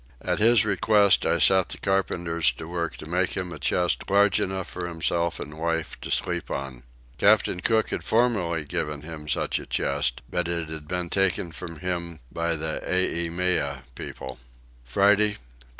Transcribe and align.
At 0.23 0.39
his 0.39 0.65
request 0.65 1.27
I 1.27 1.37
set 1.37 1.69
the 1.69 1.77
carpenters 1.77 2.51
to 2.53 2.67
work 2.67 2.97
to 2.97 3.05
make 3.05 3.33
him 3.33 3.53
a 3.53 3.59
chest 3.59 4.09
large 4.09 4.41
enough 4.41 4.67
for 4.67 4.87
himself 4.87 5.39
and 5.39 5.59
wife 5.59 6.01
to 6.01 6.09
sleep 6.09 6.49
on. 6.49 6.81
Captain 7.19 7.59
Cook 7.59 7.91
had 7.91 8.03
formerly 8.03 8.65
given 8.65 9.03
him 9.03 9.27
such 9.27 9.59
a 9.59 9.67
chest 9.67 10.23
but 10.27 10.47
it 10.47 10.69
had 10.69 10.87
been 10.87 11.11
taken 11.11 11.51
from 11.51 11.81
him 11.81 12.19
by 12.31 12.55
the 12.55 12.81
Eimeo 12.83 13.83
people. 13.93 14.39
Friday 14.85 15.33
21. 15.35 15.37